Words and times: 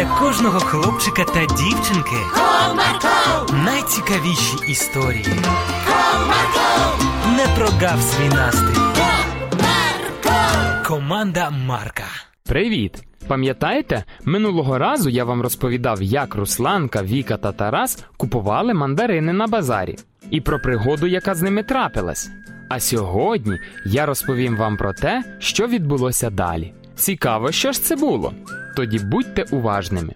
для 0.00 0.06
кожного 0.06 0.60
хлопчика 0.60 1.24
та 1.24 1.40
дівчинки 1.40 2.16
Comarco, 2.34 3.64
найцікавіші 3.64 4.56
історії. 4.68 5.24
Comarco, 5.88 7.36
Не 7.36 7.46
прогав 7.56 8.00
свій 8.02 8.28
настрій. 8.28 8.80
Comarco. 9.54 10.86
Команда 10.86 11.50
Марка. 11.50 12.04
Привіт! 12.44 13.02
Пам'ятаєте, 13.28 14.04
минулого 14.24 14.78
разу 14.78 15.10
я 15.10 15.24
вам 15.24 15.42
розповідав, 15.42 16.02
як 16.02 16.34
Русланка, 16.34 17.02
Віка 17.02 17.36
та 17.36 17.52
Тарас 17.52 18.04
купували 18.16 18.74
мандарини 18.74 19.32
на 19.32 19.46
базарі 19.46 19.96
і 20.30 20.40
про 20.40 20.58
пригоду, 20.58 21.06
яка 21.06 21.34
з 21.34 21.42
ними 21.42 21.62
трапилась. 21.62 22.30
А 22.68 22.80
сьогодні 22.80 23.58
я 23.86 24.06
розповім 24.06 24.56
вам 24.56 24.76
про 24.76 24.92
те, 24.92 25.22
що 25.38 25.66
відбулося 25.66 26.30
далі. 26.30 26.72
Цікаво, 26.96 27.52
що 27.52 27.72
ж 27.72 27.82
це 27.82 27.96
було. 27.96 28.32
Тоді 28.80 28.98
будьте 28.98 29.44
уважними. 29.50 30.14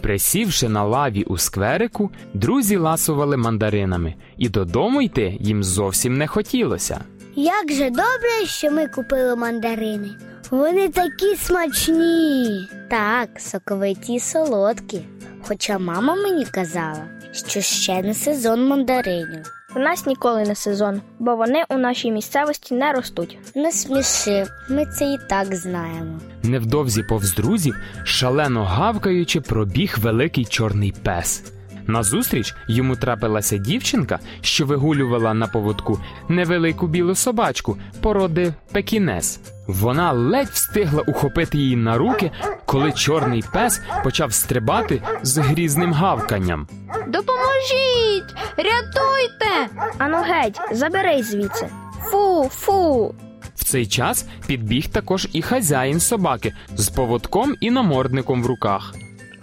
Присівши 0.00 0.68
на 0.68 0.84
лаві 0.84 1.22
у 1.22 1.38
скверику, 1.38 2.10
друзі 2.34 2.76
ласували 2.76 3.36
мандаринами, 3.36 4.14
і 4.36 4.48
додому 4.48 5.02
йти 5.02 5.36
їм 5.40 5.64
зовсім 5.64 6.18
не 6.18 6.26
хотілося. 6.26 7.04
Як 7.36 7.72
же 7.72 7.90
добре, 7.90 8.46
що 8.46 8.70
ми 8.70 8.88
купили 8.88 9.36
мандарини. 9.36 10.10
Вони 10.50 10.88
такі 10.88 11.36
смачні. 11.36 12.68
Так, 12.90 13.28
соковиті 13.38 14.14
й 14.14 14.20
солодкі. 14.20 15.00
Хоча 15.42 15.78
мама 15.78 16.14
мені 16.14 16.44
казала, 16.44 17.04
що 17.32 17.60
ще 17.60 18.02
не 18.02 18.14
сезон 18.14 18.68
мандаринів. 18.68 19.63
У 19.76 19.78
нас 19.78 20.06
ніколи 20.06 20.42
не 20.42 20.54
сезон, 20.54 21.00
бо 21.18 21.36
вони 21.36 21.64
у 21.68 21.78
нашій 21.78 22.10
місцевості 22.10 22.74
не 22.74 22.92
ростуть. 22.92 23.38
Не 23.54 23.72
сміши, 23.72 24.46
ми 24.70 24.86
це 24.86 25.04
і 25.04 25.18
так 25.28 25.54
знаємо. 25.54 26.20
Невдовзі 26.42 27.02
повз 27.02 27.34
друзів, 27.34 27.76
шалено 28.04 28.64
гавкаючи, 28.64 29.40
пробіг 29.40 29.96
великий 30.00 30.44
чорний 30.44 30.94
пес. 31.04 31.52
Назустріч 31.86 32.54
йому 32.68 32.96
трапилася 32.96 33.56
дівчинка, 33.56 34.18
що 34.40 34.66
вигулювала 34.66 35.34
на 35.34 35.46
поводку 35.46 36.00
невелику 36.28 36.86
білу 36.86 37.14
собачку 37.14 37.76
породи 38.00 38.54
пекінес. 38.72 39.40
Вона 39.66 40.12
ледь 40.12 40.48
встигла 40.48 41.02
ухопити 41.06 41.58
її 41.58 41.76
на 41.76 41.98
руки, 41.98 42.30
коли 42.66 42.92
чорний 42.92 43.44
пес 43.52 43.80
почав 44.04 44.32
стрибати 44.32 45.02
з 45.22 45.38
грізним 45.38 45.92
гавканням. 45.92 46.68
Допоможіть! 47.08 48.34
Рятуйте! 48.56 49.68
Ану 49.98 50.16
геть, 50.16 50.60
забери 50.72 51.22
звідси. 51.22 51.68
Фу, 52.10 52.48
фу. 52.52 53.14
В 53.56 53.64
цей 53.64 53.86
час 53.86 54.26
підбіг 54.46 54.88
також 54.88 55.28
і 55.32 55.42
хазяїн 55.42 56.00
собаки 56.00 56.52
з 56.76 56.88
поводком 56.88 57.54
і 57.60 57.70
намордником 57.70 58.42
в 58.42 58.46
руках. 58.46 58.94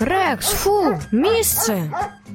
Рекс, 0.02 0.50
фу, 0.50 1.00
місце. 1.12 1.92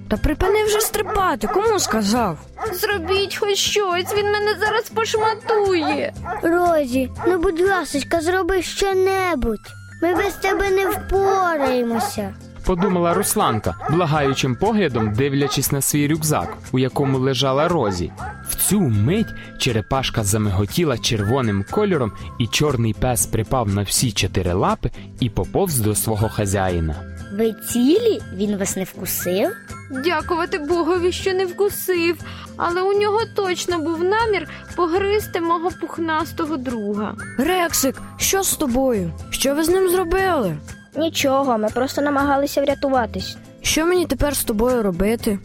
Та 0.09 0.17
припини 0.17 0.64
вже 0.64 0.81
стрибати, 0.81 1.47
кому 1.47 1.78
сказав? 1.78 2.39
Зробіть 2.73 3.36
хоч 3.36 3.58
щось, 3.58 4.14
він 4.17 4.33
мене 4.33 4.55
зараз 4.61 4.89
пошматує. 4.89 6.12
Розі, 6.42 7.11
ну 7.27 7.39
будь 7.39 7.61
ласочка, 7.61 8.20
зроби 8.20 8.62
щонебудь. 8.62 9.73
Ми 10.03 10.14
без 10.14 10.34
тебе 10.34 10.70
не 10.70 10.86
впораємося. 10.91 12.34
Подумала 12.67 13.14
Русланка, 13.14 13.75
благаючим 13.91 14.56
поглядом 14.56 15.12
дивлячись 15.12 15.73
на 15.73 15.80
свій 15.80 16.08
рюкзак, 16.08 16.56
у 16.73 16.78
якому 16.78 17.19
лежала 17.19 17.69
Розі. 17.69 18.12
Цю 18.69 18.81
мить 18.81 19.34
черепашка 19.59 20.25
замиготіла 20.25 20.98
червоним 20.98 21.64
кольором, 21.70 22.12
і 22.39 22.47
чорний 22.47 22.92
пес 22.92 23.27
припав 23.27 23.69
на 23.69 23.83
всі 23.83 24.12
чотири 24.12 24.53
лапи 24.53 24.91
і 25.20 25.31
поповз 25.31 25.78
до 25.78 25.95
свого 25.95 26.28
хазяїна. 26.28 26.95
Ви 27.33 27.52
цілі? 27.52 28.20
Він 28.36 28.57
вас 28.57 28.77
не 28.77 28.85
вкусив? 28.85 29.51
Дякувати 30.05 30.58
Богові, 30.58 31.13
що 31.13 31.33
не 31.35 31.46
вкусив, 31.46 32.17
але 32.57 32.83
у 32.83 32.98
нього 33.01 33.20
точно 33.36 33.79
був 33.79 34.05
намір 34.05 34.48
погризти 34.77 35.40
мого 35.40 35.70
пухнастого 35.80 36.57
друга. 36.57 37.14
Рексик, 37.39 38.02
що 38.17 38.42
з 38.42 38.57
тобою? 38.57 39.13
Що 39.30 39.55
ви 39.55 39.64
з 39.64 39.69
ним 39.69 39.90
зробили? 39.90 40.57
Нічого, 40.96 41.58
ми 41.58 41.69
просто 41.69 42.02
намагалися 42.02 42.63
врятуватись. 42.63 43.36
Що 43.63 43.86
мені 43.86 44.07
тепер 44.07 44.36
з 44.36 44.45
тобою 44.45 44.83
робити? 44.83 45.39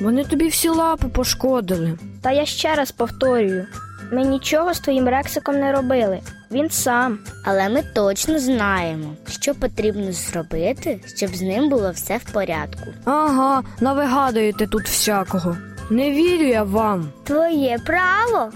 Вони 0.00 0.24
тобі 0.24 0.48
всі 0.48 0.68
лапи 0.68 1.08
пошкодили. 1.08 1.98
Та 2.22 2.30
я 2.32 2.46
ще 2.46 2.74
раз 2.74 2.90
повторюю: 2.90 3.66
ми 4.12 4.22
нічого 4.24 4.74
з 4.74 4.80
твоїм 4.80 5.08
рексиком 5.08 5.54
не 5.54 5.72
робили. 5.72 6.20
Він 6.50 6.70
сам. 6.70 7.18
Але 7.44 7.68
ми 7.68 7.82
точно 7.94 8.38
знаємо, 8.38 9.12
що 9.28 9.54
потрібно 9.54 10.12
зробити, 10.12 11.00
щоб 11.16 11.36
з 11.36 11.42
ним 11.42 11.68
було 11.68 11.90
все 11.90 12.16
в 12.16 12.32
порядку. 12.32 12.82
Ага, 13.04 13.62
навигадуєте 13.80 14.66
тут 14.66 14.84
всякого. 14.84 15.56
Не 15.90 16.10
вірю 16.10 16.44
я 16.44 16.62
вам. 16.62 17.08
Твоє 17.24 17.78
право. 17.86 18.52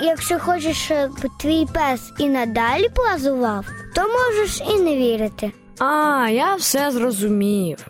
Якщо 0.00 0.38
хочеш, 0.38 0.76
щоб 0.76 1.10
твій 1.40 1.66
пес 1.74 2.12
і 2.18 2.28
надалі 2.28 2.88
плазував, 2.94 3.66
то 3.94 4.02
можеш 4.02 4.62
і 4.70 4.80
не 4.80 4.96
вірити. 4.96 5.52
А, 5.78 6.28
я 6.30 6.54
все 6.54 6.90
зрозумів. 6.90 7.86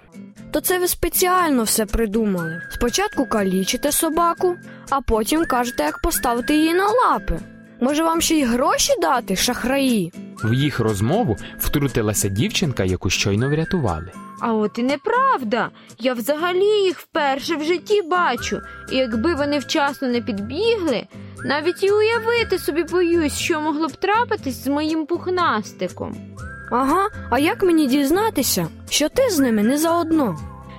То 0.52 0.60
це 0.60 0.78
ви 0.78 0.88
спеціально 0.88 1.62
все 1.62 1.86
придумали. 1.86 2.62
Спочатку 2.70 3.26
калічите 3.26 3.92
собаку, 3.92 4.56
а 4.90 5.00
потім 5.00 5.44
кажете, 5.44 5.82
як 5.82 6.00
поставити 6.02 6.54
її 6.54 6.74
на 6.74 6.86
лапи. 6.86 7.38
Може, 7.80 8.02
вам 8.04 8.20
ще 8.20 8.34
й 8.34 8.44
гроші 8.44 8.92
дати, 9.00 9.36
шахраї? 9.36 10.12
В 10.44 10.52
їх 10.52 10.80
розмову 10.80 11.36
втрутилася 11.58 12.28
дівчинка, 12.28 12.84
яку 12.84 13.10
щойно 13.10 13.48
врятували. 13.48 14.12
А 14.40 14.52
от 14.52 14.78
і 14.78 14.82
неправда. 14.82 15.70
Я 15.98 16.14
взагалі 16.14 16.64
їх 16.64 16.98
вперше 16.98 17.56
в 17.56 17.64
житті 17.64 18.02
бачу, 18.02 18.60
і 18.92 18.96
якби 18.96 19.34
вони 19.34 19.58
вчасно 19.58 20.08
не 20.08 20.20
підбігли, 20.20 21.06
навіть 21.44 21.82
і 21.82 21.90
уявити 21.90 22.58
собі 22.58 22.82
боюсь, 22.84 23.38
що 23.38 23.60
могло 23.60 23.86
б 23.86 23.92
трапитись 23.96 24.64
з 24.64 24.66
моїм 24.66 25.06
пухнастиком. 25.06 26.16
Ага, 26.70 27.08
а 27.30 27.38
як 27.38 27.62
мені 27.62 27.86
дізнатися, 27.86 28.66
що 28.90 29.08
ти 29.08 29.30
з 29.30 29.38
ними 29.38 29.62
не 29.62 29.78
заодно? 29.78 30.38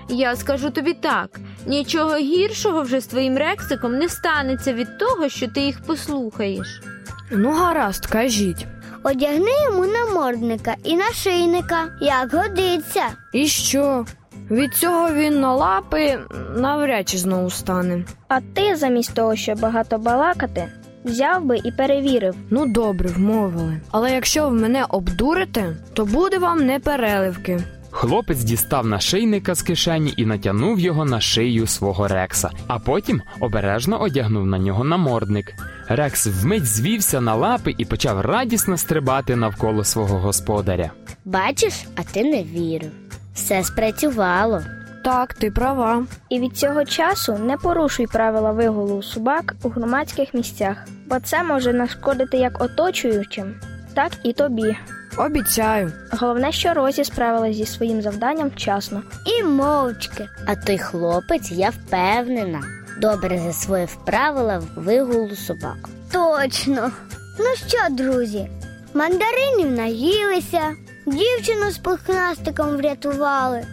Я 0.09 0.35
скажу 0.35 0.69
тобі 0.69 0.93
так: 0.93 1.39
нічого 1.65 2.15
гіршого 2.15 2.81
вже 2.81 2.99
з 3.01 3.05
твоїм 3.07 3.37
рексиком 3.37 3.97
не 3.97 4.09
станеться 4.09 4.73
від 4.73 4.97
того, 4.97 5.29
що 5.29 5.47
ти 5.47 5.61
їх 5.61 5.81
послухаєш. 5.81 6.81
Ну, 7.31 7.51
гаразд, 7.51 8.05
кажіть. 8.05 8.65
Одягни 9.03 9.51
йому 9.65 9.85
намордника 9.85 10.75
і 10.83 10.95
нашийника, 10.95 11.87
як 12.01 12.33
годиться. 12.33 13.03
І 13.33 13.47
що? 13.47 14.05
Від 14.51 14.73
цього 14.73 15.13
він 15.13 15.39
на 15.39 15.53
лапи 15.53 16.19
навряд 16.55 17.09
чи 17.09 17.17
знову 17.17 17.49
стане. 17.49 18.05
А 18.27 18.39
ти, 18.41 18.75
замість 18.75 19.13
того, 19.13 19.35
щоб 19.35 19.59
багато 19.59 19.97
балакати, 19.97 20.67
взяв 21.03 21.45
би 21.45 21.57
і 21.63 21.71
перевірив. 21.71 22.35
Ну, 22.49 22.65
добре, 22.65 23.09
вмовили. 23.09 23.77
Але 23.91 24.11
якщо 24.11 24.49
ви 24.49 24.55
мене 24.61 24.85
обдурите, 24.89 25.75
то 25.93 26.05
буде 26.05 26.37
вам 26.37 26.65
не 26.65 26.79
переливки. 26.79 27.59
Хлопець 27.91 28.43
дістав 28.43 28.85
нашийника 28.87 29.55
з 29.55 29.61
кишені 29.61 30.13
і 30.17 30.25
натягнув 30.25 30.79
його 30.79 31.05
на 31.05 31.21
шию 31.21 31.67
свого 31.67 32.07
Рекса, 32.07 32.49
а 32.67 32.79
потім 32.79 33.21
обережно 33.39 34.01
одягнув 34.01 34.45
на 34.45 34.57
нього 34.59 34.83
намордник. 34.83 35.53
Рекс 35.87 36.27
вмить 36.27 36.65
звівся 36.65 37.21
на 37.21 37.35
лапи 37.35 37.75
і 37.77 37.85
почав 37.85 38.21
радісно 38.21 38.77
стрибати 38.77 39.35
навколо 39.35 39.83
свого 39.83 40.19
господаря. 40.19 40.91
Бачиш, 41.25 41.73
а 41.95 42.03
ти 42.03 42.23
не 42.23 42.43
вірив. 42.43 42.91
Все 43.33 43.63
спрацювало. 43.63 44.61
Так, 45.03 45.33
ти 45.33 45.51
права. 45.51 46.03
І 46.29 46.39
від 46.39 46.57
цього 46.57 46.85
часу 46.85 47.37
не 47.37 47.57
порушуй 47.57 48.07
правила 48.07 48.51
вигулу 48.51 49.03
собак 49.03 49.53
у 49.63 49.69
громадських 49.69 50.33
місцях, 50.33 50.77
бо 51.05 51.19
це 51.19 51.43
може 51.43 51.73
нашкодити 51.73 52.37
як 52.37 52.61
оточуючим, 52.61 53.55
так 53.93 54.11
і 54.23 54.33
тобі. 54.33 54.75
Обіцяю. 55.17 55.91
Головне, 56.11 56.51
що 56.51 56.73
Розі 56.73 57.03
справилась 57.03 57.55
зі 57.55 57.65
своїм 57.65 58.01
завданням 58.01 58.49
вчасно. 58.49 59.01
І 59.25 59.43
мовчки. 59.43 60.27
А 60.47 60.55
той 60.55 60.77
хлопець, 60.77 61.51
я 61.51 61.69
впевнена, 61.69 62.61
добре 63.01 63.39
засвоїв 63.39 63.97
правила 64.05 64.63
вигулу 64.75 65.35
собак. 65.35 65.89
Точно. 66.11 66.91
Ну 67.39 67.45
що, 67.67 67.77
друзі, 67.89 68.49
мандаринів 68.93 69.71
наїлися, 69.71 70.61
дівчину 71.05 71.71
з 71.71 71.77
пухнастиком 71.77 72.77
врятували 72.77 73.63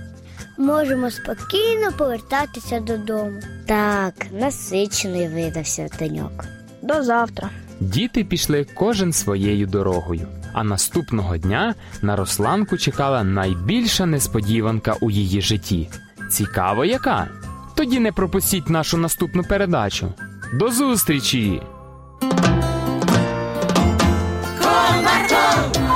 можемо 0.58 1.10
спокійно 1.10 1.92
повертатися 1.98 2.80
додому. 2.80 3.40
Так, 3.66 4.14
насичений 4.40 5.28
видався 5.28 5.88
деньок. 5.98 6.44
До 6.82 7.02
завтра. 7.02 7.50
Діти 7.80 8.24
пішли 8.24 8.66
кожен 8.74 9.12
своєю 9.12 9.66
дорогою. 9.66 10.26
А 10.52 10.64
наступного 10.64 11.36
дня 11.36 11.74
на 12.02 12.16
Русланку 12.16 12.76
чекала 12.76 13.24
найбільша 13.24 14.06
несподіванка 14.06 14.96
у 15.00 15.10
її 15.10 15.40
житті. 15.40 15.88
Цікаво, 16.30 16.84
яка? 16.84 17.28
Тоді 17.74 18.00
не 18.00 18.12
пропустіть 18.12 18.68
нашу 18.70 18.96
наступну 18.98 19.42
передачу. 19.42 20.12
До 20.54 20.70
зустрічі! 20.70 21.62
Комарко! 24.60 25.87